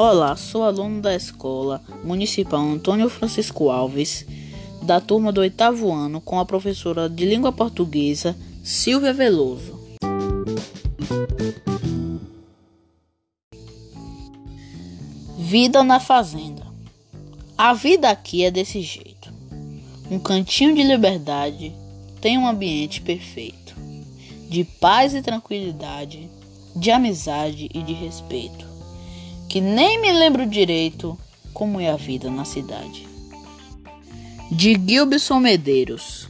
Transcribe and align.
Olá, 0.00 0.36
sou 0.36 0.62
aluno 0.62 1.02
da 1.02 1.12
Escola 1.12 1.82
Municipal 2.04 2.60
Antônio 2.60 3.10
Francisco 3.10 3.68
Alves, 3.68 4.24
da 4.80 5.00
turma 5.00 5.32
do 5.32 5.40
oitavo 5.40 5.92
ano, 5.92 6.20
com 6.20 6.38
a 6.38 6.44
professora 6.44 7.08
de 7.08 7.24
língua 7.24 7.50
portuguesa 7.50 8.36
Silvia 8.62 9.12
Veloso. 9.12 9.76
Vida 15.36 15.82
na 15.82 15.98
fazenda. 15.98 16.64
A 17.56 17.74
vida 17.74 18.08
aqui 18.08 18.44
é 18.44 18.52
desse 18.52 18.80
jeito. 18.80 19.32
Um 20.08 20.20
cantinho 20.20 20.76
de 20.76 20.84
liberdade 20.84 21.74
tem 22.20 22.38
um 22.38 22.46
ambiente 22.46 23.00
perfeito, 23.00 23.74
de 24.48 24.62
paz 24.62 25.12
e 25.12 25.20
tranquilidade, 25.20 26.30
de 26.76 26.92
amizade 26.92 27.68
e 27.74 27.82
de 27.82 27.94
respeito 27.94 28.67
que 29.58 29.62
nem 29.62 30.00
me 30.00 30.12
lembro 30.12 30.46
direito 30.46 31.18
como 31.52 31.80
é 31.80 31.90
a 31.90 31.96
vida 31.96 32.30
na 32.30 32.44
cidade. 32.44 33.08
De 34.52 34.74
Gilbson 34.74 35.40
Medeiros. 35.40 36.28